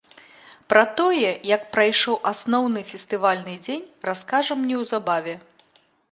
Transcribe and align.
Пра 0.73 0.83
тое, 0.99 1.31
як 1.49 1.65
прайшоў 1.75 2.15
асноўны 2.31 2.81
фестывальны 2.91 3.53
дзень, 3.65 3.83
раскажам 4.09 4.63
неўзабаве. 4.71 5.35